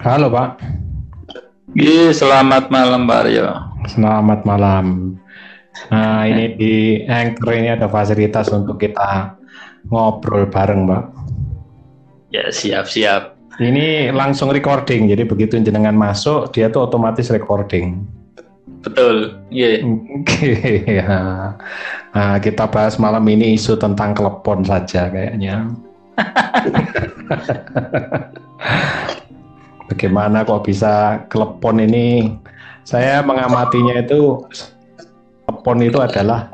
Halo 0.00 0.32
Pak. 0.32 0.64
Iya, 1.76 2.16
selamat 2.16 2.72
malam 2.72 3.04
Pak 3.04 3.18
Aryo. 3.28 3.52
Selamat 3.84 4.40
malam. 4.48 5.18
Nah 5.92 6.24
ini 6.24 6.56
di 6.56 7.04
Anchor 7.04 7.52
ini 7.52 7.76
ada 7.76 7.92
fasilitas 7.92 8.48
untuk 8.48 8.80
kita 8.80 9.36
ngobrol 9.92 10.48
bareng 10.48 10.88
Pak. 10.88 11.04
Ya 12.32 12.48
siap-siap. 12.48 13.36
Ini 13.60 14.16
langsung 14.16 14.48
recording, 14.48 15.12
jadi 15.12 15.28
begitu 15.28 15.60
jenengan 15.60 15.92
masuk 15.92 16.48
dia 16.56 16.72
tuh 16.72 16.88
otomatis 16.88 17.28
recording. 17.28 18.08
Betul, 18.80 19.36
iya. 19.52 19.84
Oke, 19.84 20.56
ya. 20.88 21.12
Nah, 22.16 22.40
kita 22.40 22.64
bahas 22.66 22.96
malam 22.96 23.22
ini 23.28 23.54
isu 23.54 23.76
tentang 23.76 24.16
telepon 24.16 24.64
saja 24.64 25.12
kayaknya. 25.12 25.68
Bagaimana 29.92 30.40
kok 30.48 30.64
bisa 30.64 31.20
telepon 31.28 31.76
ini? 31.84 32.32
Saya 32.80 33.20
mengamatinya 33.20 34.00
itu 34.00 34.40
telepon 35.44 35.84
itu 35.84 36.00
adalah 36.00 36.48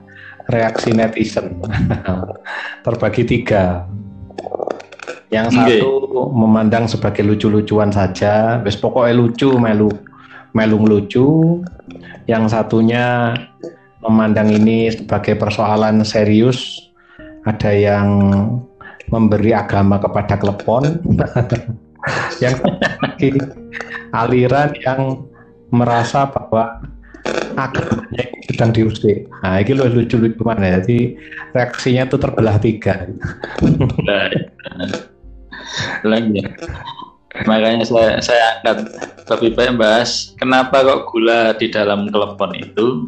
reaksi 0.50 0.90
netizen 0.90 1.62
terbagi 2.84 3.22
tiga. 3.22 3.86
Yang 5.30 5.54
satu 5.54 5.92
memandang 6.34 6.90
sebagai 6.90 7.22
lucu-lucuan 7.22 7.94
saja, 7.94 8.58
wes 8.66 8.74
pokoknya 8.74 9.14
lucu, 9.14 9.54
melu 9.54 9.86
melu 10.50 10.82
lucu. 10.82 11.62
Yang 12.26 12.58
satunya 12.58 13.38
memandang 14.02 14.50
ini 14.50 14.90
sebagai 14.90 15.38
persoalan 15.38 16.02
serius. 16.02 16.90
Ada 17.46 17.70
yang 17.70 18.08
memberi 19.14 19.54
agama 19.54 20.02
kepada 20.02 20.34
klepon. 20.34 20.98
yang 22.44 22.54
aliran 24.12 24.74
yang 24.82 25.22
merasa 25.68 26.24
bahwa 26.28 26.80
agamanya 27.58 28.24
sedang 28.48 28.72
diusir. 28.72 29.28
Nah, 29.42 29.60
ini 29.60 29.76
lucu-lucu 29.76 30.40
mana 30.40 30.80
Jadi 30.80 31.18
reaksinya 31.52 32.08
itu 32.08 32.16
terbelah 32.16 32.56
tiga. 32.62 33.04
Lagi. 36.06 36.40
Makanya 37.44 37.84
saya 37.86 38.18
saya 38.18 38.58
angkat 38.64 38.88
lebih 39.30 39.54
baik 39.54 39.78
bahas 39.78 40.34
kenapa 40.40 40.82
kok 40.82 41.06
gula 41.12 41.54
di 41.54 41.70
dalam 41.70 42.10
klepon 42.10 42.50
itu 42.56 43.06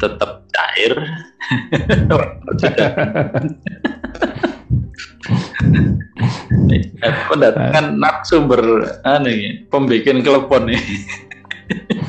tetap 0.00 0.48
cair. 0.54 0.94
kan 7.74 7.98
narasumber 8.00 8.62
aneh 9.04 9.66
pembikin 9.68 10.24
klepon 10.24 10.72
nih. 10.72 10.80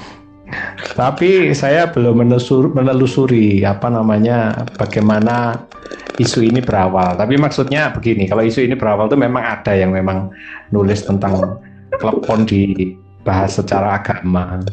Tapi 0.95 1.51
saya 1.51 1.91
belum 1.91 2.23
menelusuri, 2.23 2.71
menelusuri 2.71 3.47
apa 3.67 3.91
namanya 3.91 4.63
bagaimana 4.79 5.67
isu 6.15 6.47
ini 6.47 6.63
berawal. 6.63 7.19
Tapi 7.19 7.35
maksudnya 7.35 7.91
begini, 7.91 8.29
kalau 8.31 8.43
isu 8.45 8.63
ini 8.63 8.79
berawal 8.79 9.11
itu 9.11 9.19
memang 9.19 9.43
ada 9.43 9.75
yang 9.75 9.91
memang 9.91 10.31
nulis 10.71 11.03
tentang 11.03 11.59
klepon 11.99 12.47
dibahas 12.47 13.59
secara 13.59 13.99
agama. 13.99 14.63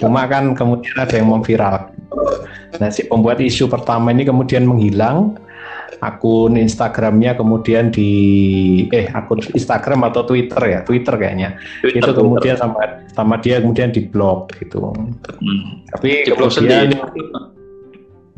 Cuma 0.00 0.24
kan 0.24 0.56
kemudian 0.56 0.96
ada 0.96 1.14
yang 1.20 1.28
memviral. 1.28 1.92
Nah 2.80 2.88
si 2.88 3.04
pembuat 3.04 3.42
isu 3.42 3.68
pertama 3.68 4.12
ini 4.14 4.24
kemudian 4.24 4.64
menghilang, 4.64 5.36
akun 5.98 6.60
Instagramnya 6.60 7.34
kemudian 7.34 7.88
di 7.88 8.12
eh 8.92 9.08
akun 9.08 9.40
Instagram 9.40 10.06
atau 10.12 10.22
Twitter 10.28 10.60
ya 10.60 10.80
Twitter 10.84 11.14
kayaknya 11.16 11.58
Twitter, 11.80 12.04
itu 12.04 12.10
kemudian 12.12 12.56
Twitter. 12.60 12.68
sama 12.68 12.82
sama 13.10 13.34
dia 13.40 13.58
kemudian 13.58 13.90
di 13.90 14.04
blog 14.04 14.52
gitu 14.60 14.92
hmm. 14.92 15.88
tapi 15.96 16.28
di 16.28 16.32
blog 16.36 16.52
sendiri 16.52 16.94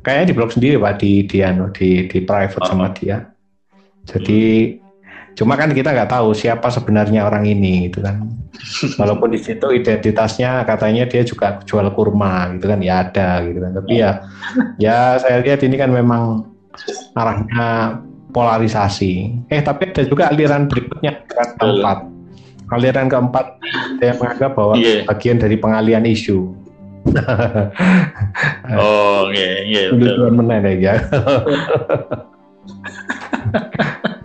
kayaknya 0.01 0.27
di 0.31 0.35
blog 0.35 0.51
sendiri 0.55 0.75
pak 0.81 0.95
di 1.03 1.13
di 1.27 1.39
anu, 1.45 1.69
di 1.75 2.07
di 2.09 2.19
private 2.25 2.63
oh. 2.65 2.69
sama 2.71 2.87
dia 2.95 3.29
jadi 4.09 4.41
hmm. 4.79 5.37
cuma 5.37 5.59
kan 5.59 5.75
kita 5.75 5.93
nggak 5.93 6.11
tahu 6.11 6.33
siapa 6.33 6.71
sebenarnya 6.73 7.27
orang 7.29 7.45
ini 7.45 7.91
gitu 7.91 8.01
kan 8.01 8.25
walaupun 9.01 9.33
di 9.35 9.41
situ 9.41 9.69
identitasnya 9.71 10.65
katanya 10.65 11.07
dia 11.07 11.23
juga 11.23 11.61
jual 11.65 11.87
kurma 11.93 12.51
gitu 12.57 12.67
kan 12.71 12.81
ya 12.81 13.05
ada 13.07 13.43
gitu 13.45 13.59
kan 13.59 13.73
tapi 13.77 13.93
ya 14.01 14.11
ya 14.77 15.19
saya 15.21 15.43
lihat 15.45 15.61
ini 15.65 15.77
kan 15.77 15.91
memang 15.93 16.50
arahnya 17.15 18.01
polarisasi. 18.31 19.45
Eh 19.51 19.61
tapi 19.61 19.91
ada 19.91 20.03
juga 20.07 20.31
aliran 20.31 20.71
berikutnya 20.71 21.27
aliran 21.27 21.51
keempat. 21.59 21.99
Aliran 22.71 23.07
keempat 23.11 23.47
saya 23.99 24.13
menganggap 24.15 24.51
bahwa 24.55 24.75
yeah. 24.79 25.03
bagian 25.07 25.43
dari 25.43 25.57
pengalian 25.59 26.07
isu. 26.07 26.55
oh, 28.77 29.33
iya, 29.33 29.53
iya 29.67 29.83
betul. 29.91 30.31
Menang 30.31 30.63
ya. 30.79 30.95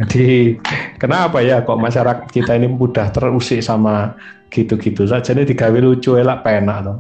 Jadi 0.05 0.59
kenapa 1.01 1.41
ya 1.41 1.63
kok 1.65 1.79
masyarakat 1.79 2.27
kita 2.29 2.53
ini 2.59 2.67
mudah 2.69 3.09
terusik 3.09 3.63
sama 3.63 4.13
gitu-gitu 4.53 5.07
saja 5.09 5.33
ini 5.33 5.47
digawe 5.47 5.79
lucu 5.81 6.19
elak 6.19 6.45
penak 6.45 6.85
loh. 6.85 6.97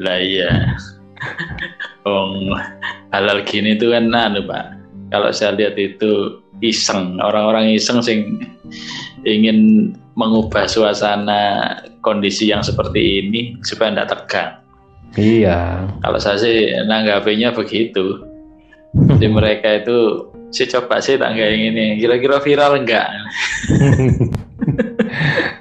lah 0.00 0.18
iya. 0.22 0.74
Oh, 2.08 2.56
halal 3.12 3.44
gini 3.44 3.76
itu 3.76 3.92
kan 3.92 4.08
anu 4.08 4.44
Pak. 4.48 4.66
Kalau 5.12 5.30
saya 5.34 5.52
lihat 5.58 5.76
itu 5.76 6.40
iseng, 6.64 7.20
orang-orang 7.20 7.76
iseng 7.76 8.00
sing 8.00 8.40
ingin 9.28 9.90
mengubah 10.16 10.64
suasana 10.64 11.76
kondisi 12.00 12.48
yang 12.48 12.64
seperti 12.64 13.24
ini 13.24 13.40
supaya 13.64 13.92
tidak 13.92 14.08
tegang. 14.16 14.52
Iya. 15.18 15.90
Kalau 16.00 16.18
saya 16.22 16.38
sih 16.38 16.70
nanggapinya 16.86 17.52
begitu. 17.52 18.22
Jadi 18.94 19.26
mereka 19.38 19.82
itu 19.82 20.30
sih 20.50 20.66
coba 20.66 20.98
sih 20.98 21.18
tak 21.18 21.34
kayak 21.34 21.54
ini 21.54 21.98
kira-kira 21.98 22.38
viral 22.42 22.80
enggak? 22.80 23.06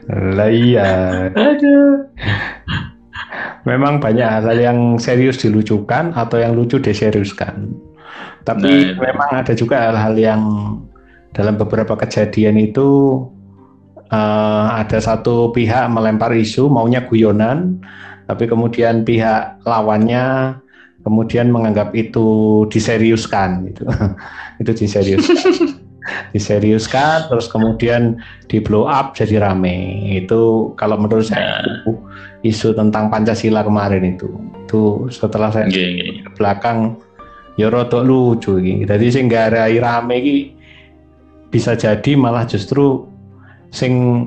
lah 0.38 0.50
iya. 0.50 0.90
Aduh 1.34 2.10
memang 3.68 4.00
banyak 4.00 4.28
hal 4.28 4.46
yang 4.56 4.96
serius 5.02 5.40
dilucukan 5.42 6.16
atau 6.16 6.38
yang 6.40 6.56
lucu 6.56 6.80
diseriuskan. 6.80 7.74
Tapi 8.48 8.96
nah, 8.96 9.12
memang 9.12 9.30
ada 9.44 9.54
juga 9.54 9.90
hal-hal 9.90 10.16
yang 10.16 10.42
dalam 11.36 11.60
beberapa 11.60 11.94
kejadian 12.00 12.58
itu 12.58 13.22
uh, 14.10 14.68
ada 14.80 14.98
satu 14.98 15.52
pihak 15.52 15.86
melempar 15.92 16.34
isu 16.34 16.72
maunya 16.72 17.04
guyonan, 17.06 17.84
tapi 18.26 18.48
kemudian 18.48 19.04
pihak 19.04 19.62
lawannya 19.68 20.58
kemudian 21.04 21.48
menganggap 21.52 21.96
itu 21.96 22.64
diseriuskan 22.72 23.70
gitu. 23.72 23.84
itu 24.62 24.72
diseriuskan. 24.86 25.80
diseriuskan 26.32 27.28
terus 27.28 27.50
kemudian 27.50 28.22
di 28.48 28.62
blow 28.62 28.86
up 28.86 29.18
jadi 29.18 29.42
rame 29.42 30.06
itu 30.14 30.74
kalau 30.78 30.96
menurut 31.00 31.28
saya 31.28 31.62
nah. 31.64 31.96
isu 32.46 32.78
tentang 32.78 33.10
Pancasila 33.10 33.66
kemarin 33.66 34.16
itu 34.16 34.30
itu 34.70 35.10
setelah 35.10 35.50
saya 35.50 35.66
yeah, 35.74 35.90
yeah. 35.98 36.24
ke 36.26 36.30
belakang 36.38 36.98
ya 37.58 37.68
rotok 37.68 38.06
lucu 38.06 38.62
gitu. 38.62 38.86
jadi 38.86 39.06
sing 39.10 39.26
ada 39.34 39.68
rame 39.68 40.16
ini 40.22 40.36
bisa 41.50 41.74
jadi 41.74 42.14
malah 42.14 42.46
justru 42.46 43.10
sing 43.74 44.26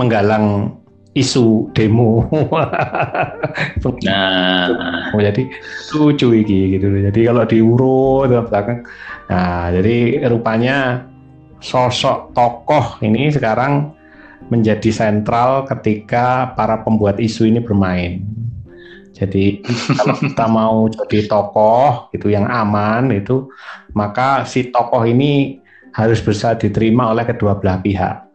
menggalang 0.00 0.79
isu 1.14 1.70
demo. 1.74 2.28
nah, 4.06 4.70
jadi 5.18 5.42
lucu 5.98 6.28
iki 6.34 6.78
gitu. 6.78 6.86
Jadi 6.86 7.20
kalau 7.26 7.42
diurut 7.46 8.30
ke 8.30 8.40
belakang 8.46 8.78
Nah, 9.30 9.70
jadi 9.70 10.26
rupanya 10.26 11.06
sosok 11.62 12.34
tokoh 12.34 12.98
ini 13.06 13.30
sekarang 13.30 13.94
menjadi 14.50 14.90
sentral 14.90 15.62
ketika 15.70 16.50
para 16.58 16.82
pembuat 16.82 17.22
isu 17.22 17.46
ini 17.46 17.62
bermain. 17.62 18.26
Jadi 19.14 19.62
kalau 19.94 20.18
kita 20.18 20.46
mau 20.58 20.90
jadi 20.90 21.30
tokoh 21.30 22.10
itu 22.10 22.26
yang 22.34 22.50
aman 22.50 23.14
itu 23.14 23.46
maka 23.94 24.42
si 24.50 24.74
tokoh 24.74 25.06
ini 25.06 25.62
harus 25.94 26.18
bisa 26.18 26.58
diterima 26.58 27.14
oleh 27.14 27.22
kedua 27.22 27.54
belah 27.54 27.78
pihak. 27.78 28.29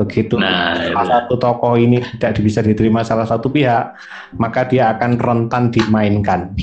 Begitu. 0.00 0.40
Nah, 0.40 0.80
salah 0.80 1.04
itu. 1.04 1.12
satu 1.12 1.34
tokoh 1.36 1.74
ini 1.76 2.00
tidak 2.16 2.40
bisa 2.40 2.64
diterima 2.64 3.04
salah 3.04 3.28
satu 3.28 3.52
pihak, 3.52 3.92
maka 4.40 4.64
dia 4.64 4.96
akan 4.96 5.20
rentan 5.20 5.68
dimainkan. 5.68 6.56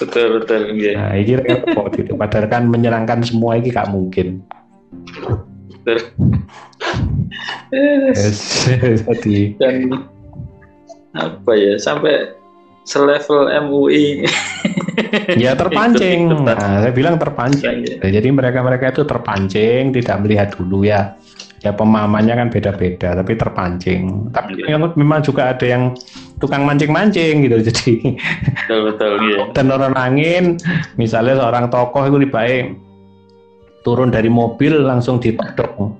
Betul 0.00 0.40
betul 0.40 0.80
iya. 0.80 0.96
nah 0.96 1.12
ini 1.12 1.36
repot 1.36 1.92
itu 1.92 2.16
padahal 2.16 2.48
kan 2.48 2.64
menyerangkan 2.72 3.20
semua 3.20 3.60
ini 3.60 3.68
gak 3.68 3.92
mungkin. 3.92 4.40
Betul. 5.68 5.98
Yes, 7.70 8.66
jadi. 9.04 9.54
Dan 9.60 10.08
apa 11.12 11.52
ya 11.52 11.76
sampai 11.76 12.32
selevel 12.88 13.52
MUI 13.68 14.24
ya 15.36 15.52
terpancing. 15.52 16.32
Nah 16.48 16.80
saya 16.80 16.92
bilang 16.96 17.20
terpancing. 17.20 17.86
Ya. 18.00 18.08
jadi 18.08 18.28
mereka 18.32 18.64
mereka 18.64 18.90
itu 18.94 19.02
terpancing 19.04 19.92
tidak 19.94 20.16
melihat 20.24 20.48
dulu 20.56 20.86
ya 20.86 21.14
ya 21.60 21.76
pemahamannya 21.76 22.34
kan 22.36 22.48
beda-beda 22.48 23.16
tapi 23.20 23.32
terpancing. 23.36 24.32
Tapi 24.32 24.64
yang 24.64 24.80
memang 24.96 25.20
juga 25.20 25.52
ada 25.52 25.64
yang 25.64 25.92
tukang 26.40 26.64
mancing-mancing 26.64 27.44
gitu 27.44 27.60
jadi 27.68 28.16
betul 28.64 28.80
betul 28.88 29.12
iya. 29.28 29.52
dan 29.52 29.68
orang 29.68 29.92
angin 29.92 30.56
misalnya 30.96 31.36
seorang 31.36 31.68
tokoh 31.68 32.08
itu 32.08 32.24
baik 32.32 32.80
turun 33.84 34.08
dari 34.08 34.32
mobil 34.32 34.72
langsung 34.80 35.20
ditodong 35.20 35.96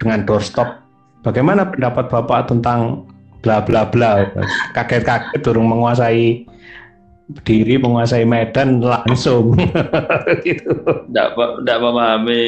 dengan 0.00 0.24
doorstop. 0.28 0.80
Bagaimana 1.22 1.68
pendapat 1.68 2.12
bapak 2.12 2.50
tentang 2.52 3.08
bla 3.40 3.64
bla 3.64 3.88
bla? 3.88 4.26
Kaget-kaget 4.76 5.40
turun 5.44 5.68
menguasai 5.70 6.44
diri 7.44 7.80
menguasai 7.80 8.28
medan 8.28 8.82
langsung. 8.82 9.56
Gitu. 10.44 10.72
Tidak 11.08 11.28
tidak 11.36 11.78
memahami 11.80 12.44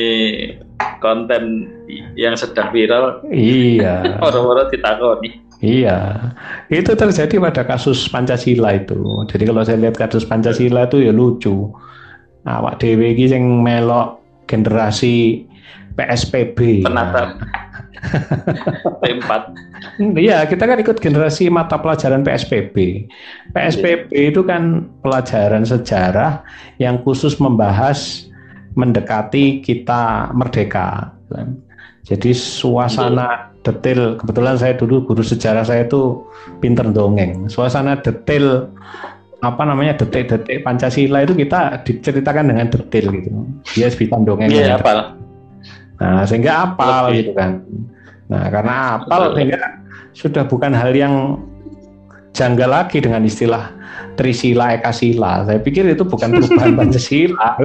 konten 1.05 1.69
yang 2.17 2.33
sedang 2.33 2.73
viral 2.73 3.21
iya 3.29 4.01
orang-orang 4.27 4.73
ditakoni 4.73 5.45
Iya, 5.65 6.21
itu 6.69 6.93
terjadi 6.93 7.41
pada 7.41 7.65
kasus 7.65 8.05
Pancasila 8.13 8.77
itu. 8.77 9.25
Jadi 9.33 9.49
kalau 9.49 9.65
saya 9.65 9.81
lihat 9.81 9.97
kasus 9.97 10.29
Pancasila 10.29 10.85
itu 10.85 11.01
ya 11.01 11.09
lucu. 11.09 11.73
Awak 12.45 12.85
dewe 12.85 13.17
iki 13.17 13.33
sing 13.33 13.65
melok 13.65 14.21
generasi 14.45 15.49
PSPB. 15.97 16.85
penatap 16.85 17.41
P4 19.01 19.31
Iya, 20.19 20.45
kita 20.45 20.67
kan 20.67 20.77
ikut 20.83 20.99
generasi 20.99 21.49
mata 21.49 21.79
pelajaran 21.79 22.27
PSPB. 22.27 23.07
PSPB 23.55 24.11
itu 24.13 24.43
kan 24.45 24.91
pelajaran 25.01 25.63
sejarah 25.63 26.43
yang 26.83 27.01
khusus 27.01 27.39
membahas 27.39 28.29
mendekati 28.75 29.63
kita 29.63 30.31
merdeka. 30.35 31.15
Jadi 32.05 32.37
suasana 32.37 33.55
detail, 33.65 34.21
kebetulan 34.21 34.61
saya 34.61 34.77
dulu 34.77 35.09
guru 35.09 35.25
sejarah 35.25 35.65
saya 35.65 35.89
itu 35.89 36.21
pinter 36.61 36.85
dongeng. 36.93 37.49
Suasana 37.49 37.97
detail 37.97 38.69
apa 39.41 39.63
namanya 39.65 39.97
detik-detik 40.01 40.65
Pancasila 40.65 41.25
itu 41.25 41.37
kita 41.37 41.81
diceritakan 41.85 42.53
dengan 42.53 42.67
detail 42.69 43.07
gitu. 43.09 43.31
Dia 43.73 43.89
bisa 43.89 44.17
dongeng. 44.21 44.53
iya 44.53 44.77
apal 44.77 45.17
Nah, 45.95 46.27
sehingga 46.27 46.67
apal 46.67 47.15
gitu 47.15 47.33
kan. 47.39 47.63
Nah, 48.27 48.51
karena 48.51 48.99
apal 48.99 49.31
sehingga 49.39 49.79
sudah 50.11 50.43
bukan 50.43 50.75
hal 50.75 50.91
yang 50.91 51.39
janggal 52.35 52.67
lagi 52.69 52.99
dengan 52.99 53.23
istilah 53.23 53.71
Trisila 54.19 54.75
Ekasila. 54.75 55.47
Saya 55.47 55.63
pikir 55.63 55.87
itu 55.87 56.03
bukan 56.03 56.35
perubahan 56.35 56.75
Pancasila. 56.79 57.57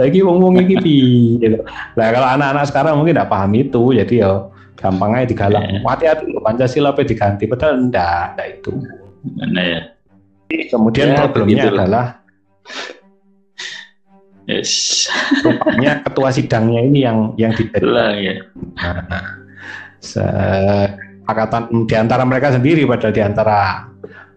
Ngomong 0.00 0.64
ini 0.64 0.74
piye, 0.80 1.36
gitu. 1.38 1.60
Nah, 1.96 2.06
kalau 2.12 2.28
anak-anak 2.34 2.64
sekarang 2.68 2.92
mungkin 2.96 3.14
tidak 3.16 3.28
paham 3.30 3.52
itu, 3.52 3.82
jadi 3.92 4.14
ya 4.24 4.30
gampang 4.80 5.10
aja 5.12 5.26
digalang. 5.28 5.64
Iya. 5.64 5.80
Hati-hati 5.84 6.24
loh, 6.32 6.40
Pancasila 6.40 6.88
apa 6.96 7.04
diganti, 7.04 7.44
padahal 7.44 7.74
enggak, 7.84 8.24
enggak 8.34 8.48
itu. 8.58 8.70
nah 9.34 9.64
ya 9.66 9.80
Kemudian 10.48 11.12
Ya, 11.12 11.28
problemnya 11.28 11.68
begitulah. 11.68 11.84
adalah 11.84 12.06
yes 14.48 15.04
rupanya 15.44 16.00
ketua 16.08 16.28
sidangnya 16.32 16.80
ini 16.80 17.04
yang 17.04 17.36
yang 17.36 17.52
itulah 17.52 18.16
ya 18.16 18.40
Angkatan 21.28 21.84
di 21.84 21.92
antara 21.92 22.24
mereka 22.24 22.56
sendiri 22.56 22.88
padahal 22.88 23.12
di 23.12 23.20
antara 23.20 23.84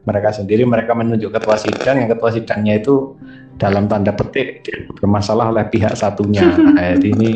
mereka 0.01 0.33
sendiri 0.33 0.65
mereka 0.65 0.97
menunjuk 0.97 1.29
ketua 1.29 1.57
sidang 1.57 2.05
yang 2.05 2.09
ketua 2.09 2.29
sidangnya 2.33 2.81
itu 2.81 3.15
dalam 3.61 3.85
tanda 3.85 4.13
petik 4.17 4.65
bermasalah 4.97 5.53
oleh 5.53 5.65
pihak 5.69 5.93
satunya 5.93 6.45
nah, 6.75 6.97
jadi 6.97 7.07
ini 7.13 7.31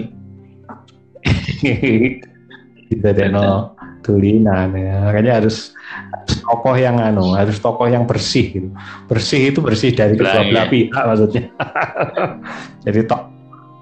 kita 2.89 3.09
deno 3.13 3.73
tulinan 4.05 4.69
ya 4.77 5.09
makanya 5.09 5.41
harus, 5.41 5.73
harus 6.13 6.35
tokoh 6.45 6.75
yang 6.77 7.01
anu 7.01 7.33
harus 7.33 7.57
tokoh 7.57 7.89
yang 7.89 8.05
bersih 8.05 8.45
gitu. 8.53 8.69
bersih 9.09 9.49
itu 9.49 9.59
bersih 9.65 9.89
dari 9.97 10.13
kedua 10.13 10.45
belah 10.45 10.69
ya. 10.69 10.71
pihak 10.71 11.03
maksudnya 11.09 11.43
jadi 12.85 12.99
tok 13.09 13.21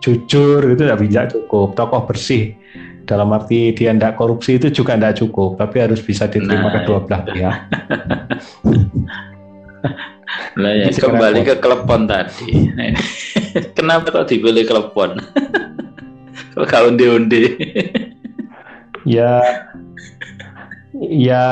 jujur 0.03 0.59
itu 0.71 0.83
tidak 0.83 0.99
bisa 1.03 1.21
cukup 1.31 1.75
tokoh 1.75 2.07
bersih 2.07 2.55
dalam 3.03 3.29
arti 3.35 3.75
dia 3.75 3.91
tidak 3.91 4.15
korupsi 4.15 4.57
itu 4.57 4.71
juga 4.71 4.95
tidak 4.95 5.19
cukup 5.19 5.59
tapi 5.59 5.83
harus 5.83 5.99
bisa 5.99 6.27
diterima 6.27 6.71
Nah, 6.71 6.73
kedua 6.81 6.97
belah 7.03 7.21
pihak 7.27 7.57
Lah 10.53 10.73
ya, 10.73 10.89
kembali 10.89 11.41
repot. 11.45 11.49
ke 11.49 11.55
klepon 11.61 12.01
tadi. 12.05 12.69
Kenapa 13.77 14.09
kok 14.09 14.29
dipilih 14.29 14.65
klepon? 14.65 15.17
kok 16.53 16.65
kau 16.69 16.89
undi-undi? 16.89 17.57
ya 19.03 19.43
ya 20.95 21.45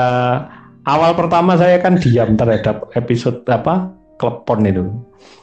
awal 0.88 1.12
pertama 1.12 1.54
saya 1.60 1.76
kan 1.78 2.00
diam 2.00 2.34
terhadap 2.34 2.88
episode 2.96 3.44
apa 3.48 3.92
klepon 4.16 4.64
itu 4.64 4.84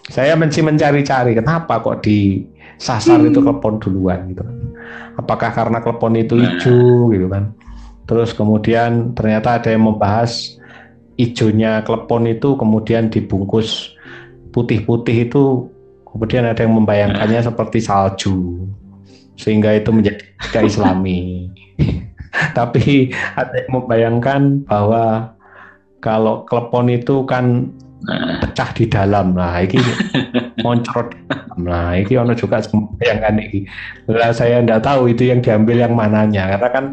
saya 0.10 0.34
masih 0.34 0.66
mencari-cari 0.66 1.38
kenapa 1.38 1.78
kok 1.86 2.02
disasar 2.02 3.22
itu 3.22 3.40
klepon 3.46 3.78
duluan 3.78 4.26
gitu 4.34 4.42
apakah 5.20 5.52
karena 5.52 5.80
klepon 5.84 6.16
itu 6.16 6.38
Nah. 6.38 6.44
hijau 6.56 7.12
gitu 7.12 7.28
kan? 7.28 7.54
Terus 8.10 8.34
kemudian 8.34 9.14
ternyata 9.14 9.62
ada 9.62 9.70
yang 9.70 9.86
membahas 9.86 10.58
hijaunya 11.20 11.84
klepon 11.84 12.26
itu 12.26 12.56
kemudian 12.56 13.12
dibungkus 13.12 13.94
putih-putih 14.56 15.30
itu 15.30 15.70
kemudian 16.10 16.48
ada 16.48 16.66
yang 16.66 16.74
membayangkannya 16.80 17.42
seperti 17.46 17.84
salju 17.84 18.66
sehingga 19.38 19.78
itu 19.78 19.94
menjadi 19.94 20.24
tidak 20.50 20.64
islami. 20.68 21.48
Tapi 22.58 23.14
ada 23.36 23.56
yang 23.66 23.72
membayangkan 23.82 24.42
bahwa 24.66 25.34
kalau 26.00 26.48
klepon 26.48 26.88
itu 26.92 27.24
kan 27.28 27.72
pecah 28.06 28.70
di 28.76 28.86
dalam 28.88 29.36
lah. 29.36 29.64
Iki 29.64 29.78
moncrot 30.66 31.12
lah. 31.60 31.96
Iki 32.00 32.14
ono 32.16 32.34
juga 32.36 32.64
membayangkan 32.72 33.36
iki. 33.44 33.60
Lah 34.12 34.32
saya 34.32 34.64
tidak 34.64 34.84
tahu 34.84 35.12
itu 35.12 35.28
yang 35.28 35.44
diambil 35.44 35.78
yang 35.84 35.94
mananya. 35.96 36.56
Karena 36.56 36.70
kan 36.72 36.86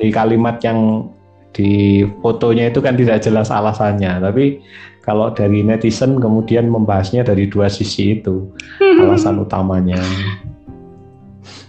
di 0.00 0.08
kalimat 0.08 0.56
yang 0.64 1.08
di 1.54 2.02
fotonya 2.20 2.72
itu 2.72 2.82
kan 2.82 2.98
tidak 2.98 3.22
jelas 3.22 3.52
alasannya. 3.52 4.18
Tapi 4.18 4.58
kalau 5.04 5.30
dari 5.36 5.60
netizen 5.60 6.16
kemudian 6.16 6.66
membahasnya 6.66 7.22
dari 7.28 7.46
dua 7.46 7.68
sisi 7.68 8.18
itu 8.18 8.48
alasan 9.04 9.44
utamanya. 9.44 10.00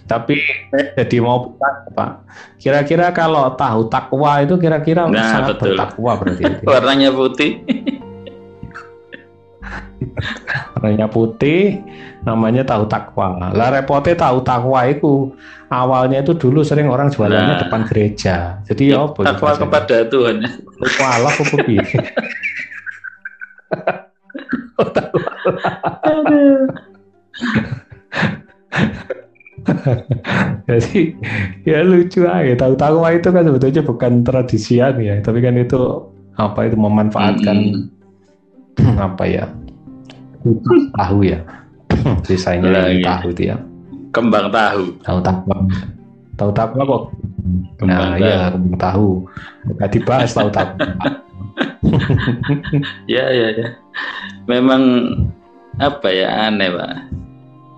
Tapi 0.06 0.38
jadi 0.70 1.18
mau 1.18 1.50
bertanya 1.50 1.90
Pak. 1.90 2.10
Kira-kira 2.62 3.10
kalau 3.10 3.50
tahu 3.58 3.90
takwa 3.90 4.38
itu 4.38 4.54
kira-kira 4.54 5.10
Nah, 5.10 5.18
sangat 5.34 5.58
betul. 5.58 5.74
bertakwa 5.74 6.12
berarti. 6.14 6.42
Itu. 6.46 6.62
warnanya 6.70 7.10
putih. 7.10 7.50
Warnanya 10.76 11.06
putih 11.08 11.80
namanya 12.24 12.64
tahu 12.64 12.88
takwa 12.88 13.52
lah 13.52 13.68
repotnya 13.70 14.16
tahu 14.16 14.40
takwa 14.42 14.80
itu 14.88 15.36
awalnya 15.68 16.24
itu 16.24 16.32
dulu 16.34 16.64
sering 16.64 16.88
orang 16.88 17.12
jualannya 17.12 17.54
Nah. 17.56 17.60
depan 17.68 17.82
gereja 17.86 18.60
jadi 18.66 18.96
ya 18.96 18.98
apa 19.06 19.18
itu 19.22 19.26
Takwa 19.28 19.50
kepada 19.56 19.96
Tuhan. 20.08 20.36
Takwa 20.80 21.06
Allah 21.20 21.32
piye? 21.64 21.84
Oh, 24.76 24.84
jadi 30.68 31.16
ya 31.64 31.80
lucu 31.82 32.22
aja 32.28 32.54
tahu 32.54 32.74
takwa 32.78 33.08
itu 33.16 33.28
kan 33.32 33.42
sebetulnya 33.48 33.82
bukan 33.82 34.12
tradisian 34.22 34.94
ya 35.00 35.18
tapi 35.24 35.42
kan 35.42 35.56
itu 35.58 35.80
apa 36.36 36.68
itu 36.68 36.76
memanfaatkan 36.78 37.88
apa 39.00 39.24
ya 39.26 39.44
tahu 40.94 41.18
ya 41.26 41.38
desainnya 42.28 42.70
Lah, 42.70 42.84
ini 42.90 43.02
iya. 43.02 43.18
tahu 43.18 43.28
itu 43.34 43.42
ya 43.52 43.56
Kembang 44.14 44.48
tahu. 44.48 44.96
tahu 45.04 45.18
takwa 45.20 45.56
tahu 46.40 46.50
takwa 46.56 46.82
kok 46.84 47.02
Kembang 47.76 48.10
nah 48.10 48.16
ya 48.16 48.38
kembang 48.54 48.76
tahu 48.80 49.08
nggak 49.76 49.90
dibahas 49.92 50.30
tahu 50.32 50.48
takwa 50.52 50.86
Ya, 53.06 53.24
ya, 53.32 53.48
ya. 53.54 53.68
Memang 54.50 54.82
apa 55.80 56.08
ya 56.12 56.50
aneh, 56.50 56.68
Pak. 56.72 56.92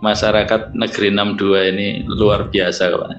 Masyarakat 0.02 0.74
negeri 0.74 1.08
62 1.14 1.70
ini 1.74 1.88
luar 2.06 2.46
biasa, 2.50 2.90
Pak. 2.94 3.12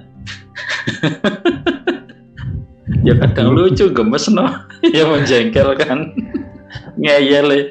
ya 3.07 3.13
kadang 3.27 3.55
lucu, 3.55 3.91
gemes 3.91 4.27
no. 4.31 4.47
ya 4.83 5.07
menjengkelkan. 5.07 6.11
Ngeyel 6.99 7.47
ya. 7.51 7.63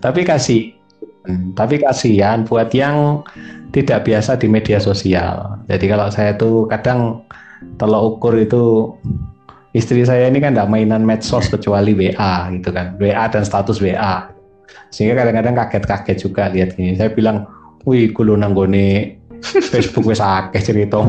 Tapi 0.00 0.24
kasih. 0.24 0.76
Tapi 1.30 1.84
kasihan 1.84 2.48
buat 2.48 2.72
yang 2.72 3.22
tidak 3.70 4.08
biasa 4.08 4.40
di 4.40 4.48
media 4.48 4.80
sosial. 4.80 5.60
Jadi 5.68 5.84
kalau 5.86 6.08
saya 6.08 6.34
tuh 6.34 6.66
kadang 6.66 7.22
tolak 7.76 8.02
ukur 8.16 8.34
itu 8.40 8.96
istri 9.76 10.02
saya 10.02 10.26
ini 10.26 10.40
kan 10.40 10.56
tidak 10.56 10.72
mainan 10.72 11.04
medsos 11.04 11.46
kecuali 11.52 11.92
WA 11.92 12.50
gitu 12.56 12.72
kan. 12.72 12.96
WA 12.98 13.28
dan 13.28 13.44
status 13.44 13.78
WA 13.78 14.26
sehingga 14.90 15.22
kadang-kadang 15.22 15.54
kaget-kaget 15.54 16.16
juga 16.18 16.50
lihat 16.50 16.74
gini. 16.74 16.98
Saya 16.98 17.12
bilang 17.14 17.46
wih 17.86 18.10
kulo 18.10 18.34
nanggone 18.34 19.20
Facebook 19.40 20.08
wis 20.10 20.20
akeh 20.20 20.60
cerita 20.60 21.00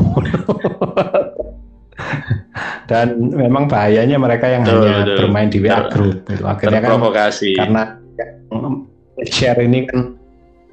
dan 2.90 3.14
memang 3.16 3.68
bahayanya 3.68 4.16
mereka 4.16 4.48
yang 4.48 4.64
Betul, 4.64 4.88
hanya 4.88 5.04
bermain 5.20 5.48
di 5.52 5.58
WA 5.60 5.88
group 5.92 6.24
itu 6.28 6.44
akhirnya 6.44 6.80
kan 6.80 6.98
karena 7.56 7.82
share 9.28 9.60
ini 9.60 9.84
kan 9.86 10.16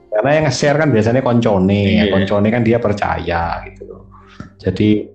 karena 0.10 0.30
yang 0.42 0.46
nge-share 0.50 0.78
kan 0.78 0.90
biasanya 0.90 1.22
koncone 1.22 1.70
ya 1.70 2.04
Iya. 2.08 2.12
koncone 2.12 2.48
kan 2.50 2.62
dia 2.66 2.82
percaya 2.82 3.62
gitu 3.70 3.82
loh. 3.86 4.02
Jadi 4.58 5.06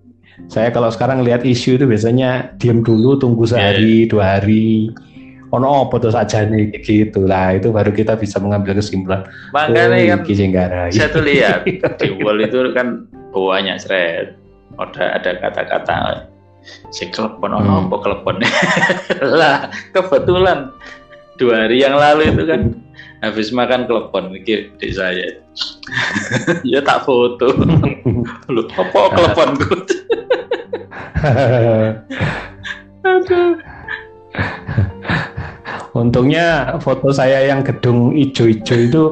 saya 0.46 0.70
kalau 0.70 0.90
sekarang 0.90 1.22
lihat 1.22 1.42
isu 1.42 1.78
itu 1.78 1.84
biasanya 1.86 2.54
diam 2.58 2.82
dulu 2.82 3.18
tunggu 3.18 3.42
Iya, 3.44 3.50
sehari 3.74 4.06
dua 4.06 4.38
hari. 4.38 4.90
Ono 5.54 5.86
apa 5.86 6.02
tuh 6.02 6.10
saja 6.10 6.42
nih 6.42 6.74
gitu. 6.82 7.26
Lah 7.30 7.54
itu 7.54 7.70
baru 7.70 7.94
kita 7.94 8.18
bisa 8.18 8.42
mengambil 8.42 8.74
kesimpulan. 8.74 9.22
Makanya 9.54 10.18
oh, 10.18 10.26
kan 10.26 10.90
saya 10.90 11.08
tuh 11.14 11.22
lihat 11.22 11.62
di 12.02 12.08
wall 12.22 12.42
itu 12.42 12.74
kan 12.74 13.06
banyak 13.30 13.78
thread. 13.82 14.34
Ada 14.74 15.22
ada 15.22 15.30
kata-kata 15.38 15.96
si 16.90 17.06
kelepon 17.12 17.52
ono 17.52 17.60
Hmm. 17.60 17.86
apa 17.86 17.96
kelepon 18.00 18.36
lah 19.40 19.68
kebetulan 19.92 20.72
dua 21.40 21.66
hari 21.66 21.82
yang 21.82 21.98
lalu 21.98 22.30
itu 22.30 22.42
kan 22.46 22.74
habis 23.24 23.50
makan 23.50 23.88
kelepon 23.88 24.30
mikir 24.30 24.70
di 24.76 24.92
saya 24.92 25.40
ya 26.72 26.80
tak 26.82 27.06
foto. 27.06 27.50
Lu 28.50 28.62
apa 28.68 29.00
aduh 33.04 33.54
Untungnya 35.94 36.74
foto 36.82 37.14
saya 37.14 37.46
yang 37.46 37.62
gedung 37.62 38.18
ijo-ijo 38.18 38.74
itu 38.74 39.02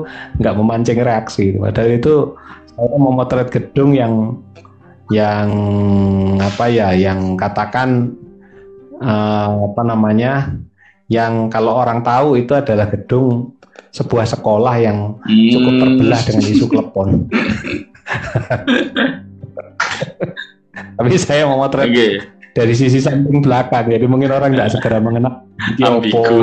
nggak 0.43 0.57
memancing 0.59 0.99
reaksi. 0.99 1.55
Padahal 1.55 1.95
itu 1.95 2.35
saya 2.75 2.99
memotret 2.99 3.49
gedung 3.55 3.95
yang 3.95 4.43
yang 5.15 5.49
apa 6.43 6.67
ya, 6.67 6.91
yang 6.91 7.39
katakan 7.39 8.19
eh, 8.99 9.51
apa 9.71 9.83
namanya, 9.87 10.59
yang 11.13 11.33
kalau 11.47 11.77
orang 11.77 12.01
tahu 12.01 12.35
itu 12.35 12.53
adalah 12.53 12.89
gedung 12.89 13.53
sebuah 13.91 14.25
sekolah 14.27 14.75
yang 14.79 15.21
cukup 15.23 15.69
Hmm. 15.71 15.81
terbelah 15.83 16.21
dengan 16.25 16.47
isu 16.49 16.67
klepon. 16.67 17.09
Tapi 20.73 21.11
saya 21.19 21.45
memotret 21.45 21.87
Oke. 21.87 22.09
dari 22.53 22.73
sisi 22.73 22.97
samping 22.99 23.41
belakang, 23.41 23.85
jadi 23.87 24.05
mungkin 24.05 24.31
orang 24.31 24.53
nggak 24.53 24.73
segera 24.73 24.97
mengenal 24.99 25.45
Ambigu. 25.79 26.17
opo. 26.17 26.25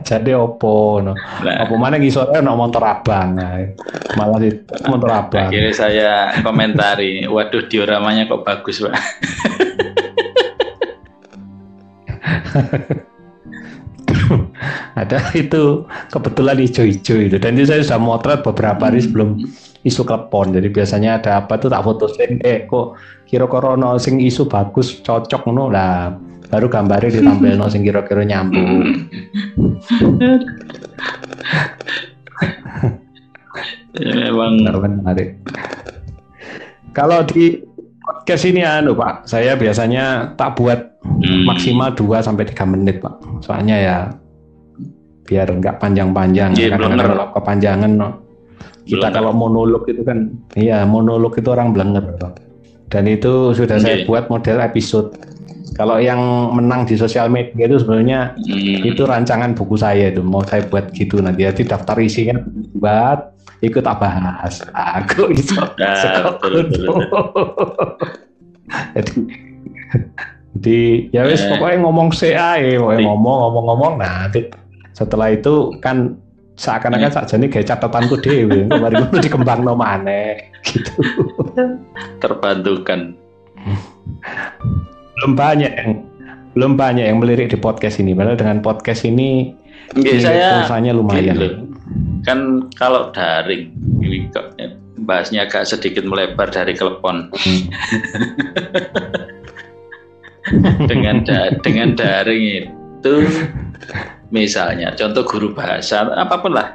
Jadi 0.00 0.30
opo 0.32 0.98
no. 1.00 1.12
Nah, 1.14 1.54
Apa 1.62 1.74
mana 1.74 1.96
ngisore 1.96 2.38
ono 2.38 2.54
motor 2.54 2.82
abang. 2.82 3.34
Nah, 3.34 3.60
Malah 4.14 4.38
di 4.38 4.50
motor 4.84 5.10
abang. 5.10 5.46
akhirnya 5.46 5.72
saya 5.72 6.10
komentari, 6.40 7.22
waduh 7.24 7.66
dioramanya 7.66 8.26
kok 8.26 8.42
bagus 8.42 8.80
pak. 8.80 8.94
Ada 15.00 15.18
itu 15.36 15.84
kebetulan 16.10 16.58
hijau-hijau 16.58 17.18
itu 17.30 17.36
dan 17.38 17.54
itu 17.54 17.70
saya 17.70 17.84
sudah 17.84 18.00
motret 18.02 18.42
beberapa 18.42 18.90
hari 18.90 19.00
sebelum 19.04 19.38
isu 19.86 20.04
klepon. 20.04 20.52
Jadi 20.52 20.68
biasanya 20.74 21.22
ada 21.22 21.44
apa 21.44 21.54
tuh 21.60 21.70
tak 21.70 21.84
foto 21.86 22.10
eh 22.18 22.66
kok 22.66 22.98
kira 23.28 23.46
korono 23.46 23.98
sing 24.00 24.18
isu 24.18 24.50
bagus 24.50 24.98
cocok 25.04 25.46
ngono 25.46 25.70
lah 25.70 26.10
baru 26.48 26.66
gambarnya 26.66 27.20
ditampilno 27.20 27.68
sing 27.70 27.84
kira-kira 27.84 28.24
nyambung. 28.24 28.82
Ya, 33.98 34.30
memang 34.30 34.62
menarik. 34.62 35.42
Kalau 36.94 37.26
di 37.26 37.66
podcast 38.28 38.44
ini 38.52 38.60
anu 38.60 38.92
Pak, 38.92 39.24
saya 39.24 39.56
biasanya 39.56 40.36
tak 40.36 40.60
buat 40.60 41.00
hmm, 41.00 41.48
maksimal 41.48 41.96
2 41.96 42.20
sampai 42.20 42.44
3 42.44 42.60
menit 42.68 43.00
Pak. 43.00 43.40
Soalnya 43.40 43.76
ya 43.80 43.96
biar 45.24 45.48
nggak 45.48 45.80
panjang-panjang. 45.80 46.52
Iya, 46.52 46.76
Kadang-kadang 46.76 46.92
blenger. 46.92 47.08
kalau 47.08 47.26
kepanjangan 47.32 47.88
no, 47.96 48.08
kita 48.84 49.08
Blenger. 49.08 49.16
kalau 49.16 49.32
monolog 49.32 49.88
itu 49.88 50.04
kan 50.04 50.28
iya 50.60 50.84
monolog 50.84 51.40
itu 51.40 51.48
orang 51.48 51.72
blenger 51.72 52.04
Pak. 52.20 52.32
Dan 52.92 53.08
itu 53.08 53.56
sudah 53.56 53.80
saya 53.80 54.04
Iya. 54.04 54.04
buat 54.04 54.28
model 54.28 54.60
episode. 54.60 55.08
Kalau 55.72 55.96
yang 55.96 56.20
menang 56.52 56.84
di 56.84 57.00
sosial 57.00 57.32
media 57.32 57.64
itu 57.64 57.80
sebenarnya 57.80 58.36
hmm, 58.36 58.92
itu 58.92 59.08
rancangan 59.08 59.56
buku 59.56 59.80
saya 59.80 60.12
itu 60.12 60.20
mau 60.20 60.44
saya 60.44 60.68
buat 60.68 60.92
gitu 60.92 61.24
nanti 61.24 61.48
jadi 61.48 61.64
daftar 61.64 61.96
isinya 61.96 62.36
buat 62.76 63.37
ikut 63.60 63.82
tak 63.82 63.98
bahas 63.98 64.62
aku 64.72 65.32
itu 65.34 65.54
Nah, 65.78 65.94
jadi 68.92 69.22
jadi 70.58 70.80
ya 71.14 71.22
wis 71.24 71.40
Eh. 71.40 71.48
pokoknya 71.56 71.76
ngomong 71.80 72.08
CA 72.12 72.60
ya 72.60 72.76
pokoknya 72.76 73.00
ngomong 73.08 73.36
ngomong 73.48 73.64
ngomong 73.72 73.92
nah 73.96 74.28
nanti 74.28 74.44
setelah 74.92 75.32
itu 75.32 75.72
kan 75.80 76.18
seakan-akan 76.58 77.14
saja 77.14 77.38
nih 77.38 77.48
kayak 77.48 77.70
catatanku 77.70 78.18
dewi 78.18 78.66
kemarin 78.70 79.06
itu 79.08 79.16
dikembang 79.30 79.62
no 79.62 79.78
maneh 79.78 80.50
gitu. 80.66 80.90
Terbantukan. 82.18 83.14
belum 85.18 85.32
banyak 85.34 85.72
yang 85.74 85.90
belum 86.58 86.74
banyak 86.74 87.06
yang 87.06 87.18
melirik 87.22 87.54
di 87.54 87.58
podcast 87.58 88.02
ini. 88.02 88.10
Padahal 88.14 88.34
dengan 88.34 88.58
podcast 88.58 89.06
ini 89.06 89.54
pulsanya 89.94 90.90
lumayan. 90.90 91.38
Gitu. 91.38 91.67
Kan 92.26 92.66
kalau 92.74 93.14
daring 93.14 93.70
ini 94.02 94.26
kok 94.32 94.56
bahasnya 95.04 95.46
agak 95.46 95.68
sedikit 95.68 96.02
melebar 96.02 96.50
dari 96.50 96.74
telepon 96.74 97.30
Hmm. 97.38 97.62
dengan 100.90 101.20
da- 101.28 101.52
dengan 101.60 101.92
daring 101.92 102.72
itu 102.98 103.14
misalnya 104.32 104.96
contoh 104.96 105.24
guru 105.24 105.52
bahasa 105.52 106.08
apa 106.16 106.40
pun 106.40 106.56
lah 106.56 106.72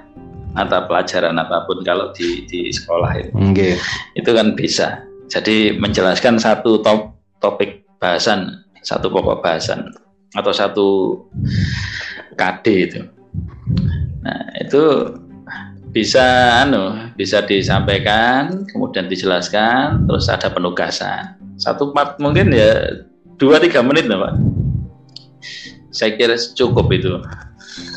mata 0.54 0.86
pelajaran 0.86 1.34
apa 1.42 1.66
pun 1.66 1.82
kalau 1.82 2.14
di 2.14 2.46
di 2.46 2.70
sekolah 2.70 3.12
itu 3.18 3.34
Oke. 3.34 3.70
itu 4.14 4.30
kan 4.30 4.54
bisa 4.54 5.02
jadi 5.34 5.74
menjelaskan 5.82 6.38
satu 6.38 6.86
top, 6.86 7.18
topik 7.42 7.82
bahasan 7.98 8.62
satu 8.86 9.10
pokok 9.10 9.42
bahasan 9.42 9.90
atau 10.38 10.54
satu 10.54 10.88
KD 12.38 12.66
itu 12.90 13.02
nah 14.22 14.42
itu 14.62 14.82
bisa 15.94 16.26
anu 16.66 17.14
bisa 17.14 17.46
disampaikan 17.46 18.66
kemudian 18.74 19.06
dijelaskan 19.06 20.10
terus 20.10 20.26
ada 20.26 20.50
penugasan 20.50 21.38
satu 21.56 21.94
part 21.94 22.18
mungkin 22.18 22.50
ya 22.50 22.98
dua 23.38 23.62
tiga 23.62 23.86
menit 23.86 24.10
lah 24.10 24.28
pak 24.28 24.34
saya 25.94 26.18
kira 26.18 26.36
cukup 26.58 26.90
itu 26.92 27.22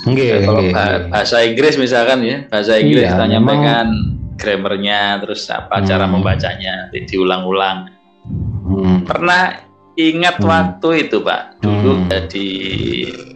Oke, 0.06 0.22
Ya, 0.22 0.40
kalau 0.46 0.62
oke. 0.62 0.72
bahasa 1.10 1.36
Inggris 1.42 1.74
misalkan 1.76 2.22
ya 2.22 2.46
bahasa 2.48 2.78
Inggris 2.78 3.04
Iya, 3.04 3.12
kita 3.12 3.24
nyampaikan 3.28 3.86
grammarnya 4.36 5.00
terus 5.20 5.42
apa 5.50 5.82
cara 5.82 6.04
Hmm. 6.06 6.16
membacanya 6.16 6.88
di- 6.92 7.04
diulang-ulang 7.04 7.90
Hmm. 8.64 9.02
pernah 9.04 9.56
ingat 9.96 10.38
Hmm. 10.38 10.48
waktu 10.48 11.08
itu 11.08 11.20
pak 11.20 11.60
dulu 11.60 12.06
Hmm. 12.06 12.08
di 12.28 12.46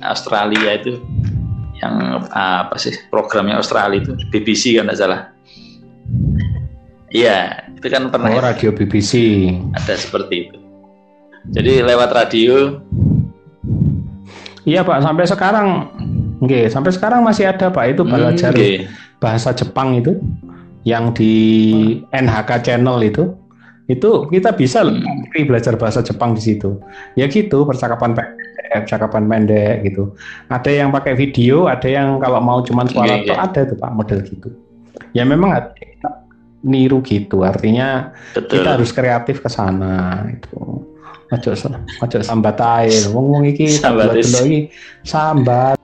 Australia 0.00 0.70
itu 0.76 1.00
yang 1.80 2.24
apa 2.32 2.76
sih 2.76 2.92
programnya 3.08 3.56
Australia 3.56 4.00
itu 4.00 4.12
BBC 4.28 4.76
kan 4.76 4.88
tidak 4.88 4.98
salah. 5.00 5.20
Iya 7.10 7.66
itu 7.74 7.86
kan 7.90 8.12
pernah 8.12 8.30
Oh, 8.36 8.44
radio 8.44 8.70
BBC. 8.70 9.12
ada 9.74 9.94
seperti 9.96 10.48
itu. 10.48 10.58
Jadi 11.50 11.80
lewat 11.80 12.12
radio. 12.12 12.84
Iya 14.68 14.84
Pak, 14.84 15.00
sampai 15.00 15.24
sekarang, 15.24 15.66
Oke, 16.40 16.72
sampai 16.72 16.92
sekarang 16.92 17.20
masih 17.20 17.48
ada 17.48 17.68
Pak. 17.68 17.96
Itu 17.96 18.02
hmm, 18.04 18.12
belajar 18.12 18.52
oke. 18.52 18.88
bahasa 19.20 19.52
Jepang 19.52 19.96
itu, 19.96 20.16
yang 20.88 21.12
di 21.12 21.32
NHK 22.12 22.64
Channel 22.64 22.96
itu, 23.04 23.32
itu 23.90 24.30
kita 24.30 24.54
bisa 24.54 24.86
loh, 24.86 24.94
Hmm. 24.94 25.26
belajar 25.50 25.74
bahasa 25.74 25.98
Jepang 25.98 26.38
di 26.38 26.42
situ. 26.46 26.78
Ya 27.18 27.26
gitu, 27.26 27.66
percakapan 27.66 28.14
pendek, 28.14 28.86
percakapan 28.86 29.26
pendek 29.26 29.82
gitu. 29.90 30.14
Ada 30.46 30.70
yang 30.70 30.94
pakai 30.94 31.18
video, 31.18 31.66
ada 31.66 31.90
yang 31.90 32.22
kalau 32.22 32.38
mau 32.38 32.62
cuman 32.62 32.86
suara 32.86 33.18
itu 33.18 33.34
oke. 33.34 33.42
ada 33.42 33.60
tuh 33.66 33.76
Pak 33.76 33.90
model 33.90 34.22
gitu. 34.22 34.48
Ya 35.10 35.26
memang 35.26 35.74
kita 35.74 36.22
niru 36.62 37.02
gitu, 37.02 37.42
artinya 37.42 38.14
betul 38.30 38.62
kita 38.62 38.78
harus 38.78 38.94
kreatif 38.94 39.42
ke 39.42 39.48
sana 39.50 40.28
itu 40.30 40.86
ojo 41.30 42.18
sambat 42.20 42.58
ae 42.58 42.90
wong 43.14 43.26
wong 43.30 43.44
iki 43.46 43.70
Sambat 43.70 44.18
sambat 45.06 45.78